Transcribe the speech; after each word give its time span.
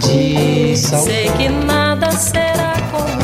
de 0.00 0.76
sal. 0.76 1.02
Sei 1.02 1.30
que 1.30 1.48
nada 1.48 2.10
será 2.12 2.74
como 2.90 3.16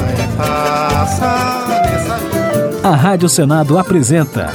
A 2.85 2.97
Rádio 2.97 3.29
Senado 3.29 3.79
apresenta 3.79 4.53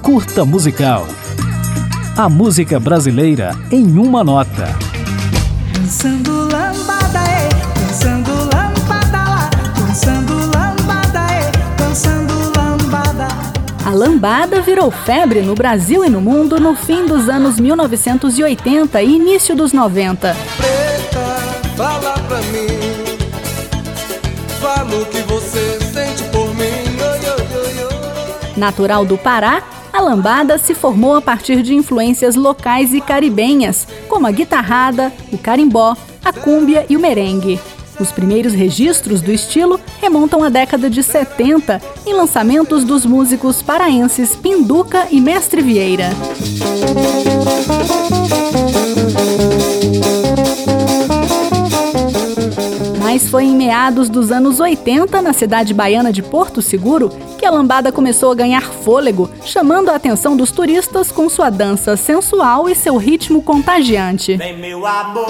Curta 0.00 0.44
Musical. 0.44 1.06
A 2.16 2.28
música 2.28 2.78
brasileira 2.78 3.56
em 3.70 3.98
uma 3.98 4.22
nota. 4.22 4.68
Dançando 5.72 6.30
lambada, 6.42 7.18
é, 7.18 7.48
A 13.92 13.94
lambada 13.94 14.62
virou 14.62 14.90
febre 14.90 15.42
no 15.42 15.54
Brasil 15.54 16.02
e 16.02 16.08
no 16.08 16.18
mundo 16.18 16.58
no 16.58 16.74
fim 16.74 17.04
dos 17.04 17.28
anos 17.28 17.60
1980 17.60 19.02
e 19.02 19.16
início 19.16 19.54
dos 19.54 19.74
90. 19.74 20.34
Preta, 20.56 21.20
fala 21.76 22.14
pra 22.26 22.38
mim. 22.38 22.68
Fala 24.58 24.96
o 24.96 25.04
que 25.04 25.20
você 25.24 25.78
sente 25.92 26.24
por 26.30 26.54
mim. 26.54 26.62
Oi, 26.62 27.18
oi, 27.18 27.58
oi, 27.58 27.84
oi. 27.84 28.52
Natural 28.56 29.04
do 29.04 29.18
Pará, 29.18 29.62
a 29.92 30.00
lambada 30.00 30.56
se 30.56 30.74
formou 30.74 31.14
a 31.14 31.20
partir 31.20 31.62
de 31.62 31.74
influências 31.74 32.34
locais 32.34 32.94
e 32.94 33.00
caribenhas, 33.02 33.86
como 34.08 34.26
a 34.26 34.30
guitarrada, 34.30 35.12
o 35.30 35.36
carimbó, 35.36 35.94
a 36.24 36.32
cúmbia 36.32 36.86
e 36.88 36.96
o 36.96 37.00
merengue. 37.00 37.60
Os 38.02 38.10
primeiros 38.10 38.52
registros 38.52 39.22
do 39.22 39.30
estilo 39.30 39.78
remontam 40.00 40.42
à 40.42 40.48
década 40.48 40.90
de 40.90 41.04
70, 41.04 41.80
em 42.04 42.12
lançamentos 42.12 42.82
dos 42.82 43.06
músicos 43.06 43.62
paraenses 43.62 44.34
Pinduca 44.34 45.06
e 45.08 45.20
Mestre 45.20 45.62
Vieira. 45.62 46.10
Mas 52.98 53.30
foi 53.30 53.44
em 53.44 53.54
meados 53.54 54.08
dos 54.08 54.32
anos 54.32 54.58
80, 54.58 55.22
na 55.22 55.32
cidade 55.32 55.72
baiana 55.72 56.12
de 56.12 56.24
Porto 56.24 56.60
Seguro, 56.60 57.08
que 57.38 57.46
a 57.46 57.50
lambada 57.52 57.92
começou 57.92 58.32
a 58.32 58.34
ganhar 58.34 58.62
fôlego, 58.62 59.30
chamando 59.44 59.90
a 59.90 59.94
atenção 59.94 60.36
dos 60.36 60.50
turistas 60.50 61.12
com 61.12 61.28
sua 61.28 61.50
dança 61.50 61.96
sensual 61.96 62.68
e 62.68 62.74
seu 62.74 62.96
ritmo 62.96 63.40
contagiante. 63.42 64.36
Vem 64.36 64.58
meu 64.58 64.84
amor, 64.84 65.28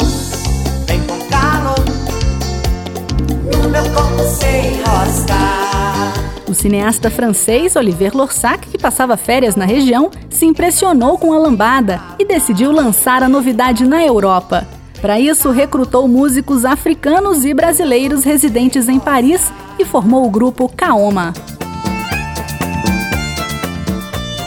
O 6.53 6.55
cineasta 6.55 7.11
francês 7.11 7.77
Olivier 7.77 8.15
Lorsac, 8.15 8.69
que 8.69 8.77
passava 8.77 9.17
férias 9.17 9.57
na 9.57 9.65
região, 9.65 10.11
se 10.29 10.45
impressionou 10.45 11.17
com 11.17 11.33
a 11.33 11.39
lambada 11.39 11.99
e 12.19 12.27
decidiu 12.27 12.71
lançar 12.71 13.23
a 13.23 13.29
novidade 13.29 13.87
na 13.87 14.05
Europa. 14.05 14.69
Para 15.01 15.19
isso, 15.19 15.51
recrutou 15.51 16.07
músicos 16.07 16.67
africanos 16.67 17.47
e 17.47 17.55
brasileiros 17.55 18.23
residentes 18.23 18.87
em 18.87 19.01
Paris 19.01 19.51
e 19.79 19.85
formou 19.87 20.27
o 20.27 20.31
grupo 20.31 20.69
Kaoma. 20.69 21.33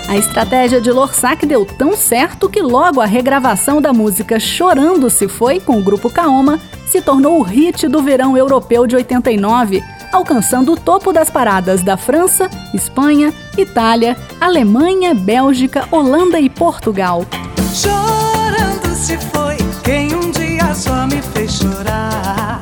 A 0.08 0.16
estratégia 0.16 0.80
de 0.80 0.92
Lorsac 0.92 1.44
deu 1.46 1.66
tão 1.66 1.98
certo 1.98 2.48
que 2.48 2.62
logo 2.62 3.02
a 3.02 3.06
regravação 3.06 3.82
da 3.82 3.92
música 3.92 4.40
Chorando 4.40 5.10
Se 5.10 5.28
Foi 5.28 5.60
com 5.60 5.80
o 5.80 5.84
grupo 5.84 6.10
Kaoma 6.10 6.60
se 6.88 7.02
tornou 7.02 7.40
o 7.40 7.44
hit 7.44 7.88
do 7.88 8.02
verão 8.02 8.38
europeu 8.38 8.86
de 8.88 8.96
89, 8.96 9.84
alcançando 10.12 10.74
o 10.74 10.78
topo 10.78 11.12
das 11.12 11.30
paradas 11.30 11.82
da 11.82 11.98
França, 11.98 12.50
Espanha, 12.74 13.34
Itália, 13.58 14.16
Alemanha, 14.40 15.14
Bélgica, 15.14 15.88
Holanda 15.92 16.40
e 16.40 16.50
Portugal. 16.50 17.26
Chorando 17.74 18.96
se 18.96 19.18
foi 19.18 19.58
quem 19.84 20.16
um 20.16 20.32
dia 20.32 20.74
só 20.74 21.06
me 21.08 21.22
fez 21.22 21.54
chorar. 21.54 22.60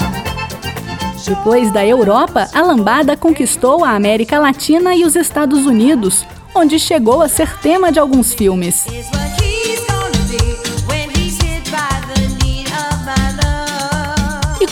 Depois 1.26 1.72
da 1.72 1.86
Europa, 1.86 2.50
a 2.54 2.62
lambada 2.62 3.16
conquistou 3.16 3.86
a 3.86 3.92
América 3.92 4.40
Latina 4.40 4.94
e 4.94 5.06
os 5.06 5.16
Estados 5.16 5.66
Unidos, 5.66 6.26
onde 6.54 6.78
chegou 6.78 7.22
a 7.22 7.30
ser 7.30 7.58
tema 7.60 7.92
de 7.92 8.00
alguns 8.00 8.34
filmes. 8.34 8.86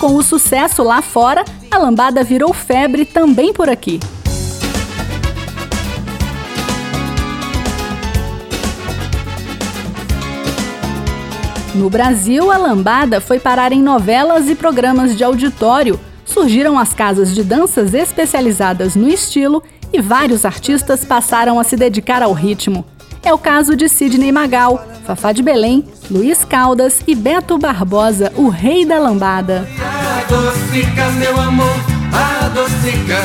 Com 0.01 0.15
o 0.15 0.23
sucesso 0.23 0.81
lá 0.81 0.99
fora, 0.99 1.45
a 1.69 1.77
lambada 1.77 2.23
virou 2.23 2.51
febre 2.51 3.05
também 3.05 3.53
por 3.53 3.69
aqui. 3.69 3.99
No 11.75 11.87
Brasil, 11.87 12.51
a 12.51 12.57
lambada 12.57 13.21
foi 13.21 13.39
parar 13.39 13.71
em 13.71 13.79
novelas 13.83 14.49
e 14.49 14.55
programas 14.55 15.15
de 15.15 15.23
auditório. 15.23 15.99
Surgiram 16.25 16.79
as 16.79 16.93
casas 16.93 17.35
de 17.35 17.43
danças 17.43 17.93
especializadas 17.93 18.95
no 18.95 19.07
estilo 19.07 19.61
e 19.93 20.01
vários 20.01 20.45
artistas 20.45 21.05
passaram 21.05 21.59
a 21.59 21.63
se 21.63 21.75
dedicar 21.75 22.23
ao 22.23 22.33
ritmo. 22.33 22.83
É 23.21 23.31
o 23.31 23.37
caso 23.37 23.75
de 23.75 23.87
Sidney 23.87 24.31
Magal, 24.31 24.83
Fafá 25.11 25.33
de 25.33 25.43
Belém, 25.43 25.83
Luiz 26.09 26.45
Caldas 26.45 27.01
e 27.05 27.13
Beto 27.13 27.57
Barbosa, 27.57 28.31
o 28.37 28.47
rei 28.47 28.85
da 28.85 28.97
lambada. 28.97 29.67
Adocica, 30.21 31.09
meu 31.19 31.37
amor, 31.37 31.75
adocica. 32.13 33.19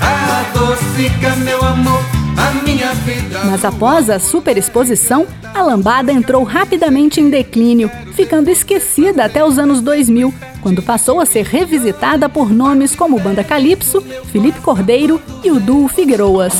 Adocica, 0.00 1.36
meu 1.36 1.64
amor, 1.64 2.00
a 2.36 2.64
minha 2.64 2.92
vida. 2.94 3.42
Mas 3.44 3.64
após 3.64 4.10
a 4.10 4.18
superexposição, 4.18 5.24
a 5.54 5.62
lambada 5.62 6.10
entrou 6.10 6.42
rapidamente 6.42 7.20
em 7.20 7.30
declínio, 7.30 7.88
ficando 8.14 8.50
esquecida 8.50 9.24
até 9.24 9.44
os 9.44 9.56
anos 9.56 9.80
2000, 9.80 10.34
quando 10.62 10.82
passou 10.82 11.20
a 11.20 11.26
ser 11.26 11.44
revisitada 11.44 12.28
por 12.28 12.50
nomes 12.50 12.96
como 12.96 13.20
Banda 13.20 13.44
Calypso, 13.44 14.00
Felipe 14.32 14.60
Cordeiro 14.60 15.22
e 15.44 15.52
o 15.52 15.60
duo 15.60 15.86
Figueroas. 15.86 16.54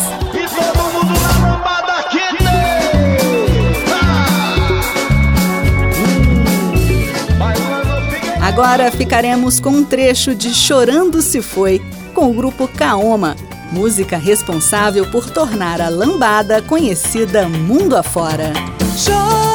Agora 8.55 8.89
ficaremos 8.89 9.59
com 9.59 9.71
um 9.71 9.85
trecho 9.85 10.33
de 10.33 10.55
Chorando 10.55 11.21
Se 11.21 11.43
Foi, 11.43 11.83
com 12.15 12.31
o 12.31 12.33
grupo 12.33 12.69
Kaoma, 12.69 13.35
música 13.73 14.17
responsável 14.17 15.11
por 15.11 15.29
tornar 15.29 15.81
a 15.81 15.89
lambada 15.89 16.63
conhecida 16.63 17.49
mundo 17.49 17.97
afora. 17.97 18.53
Chorando 18.97 19.54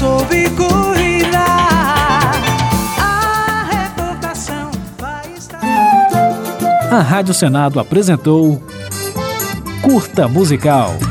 soube 0.00 0.48
cuidar. 0.56 2.32
A 2.98 3.68
recordação 3.70 4.70
vai 4.98 5.30
estar. 5.36 5.60
A 6.90 7.02
Rádio 7.02 7.34
Senado 7.34 7.78
apresentou 7.78 8.62
Curta 9.82 10.26
Musical. 10.26 11.09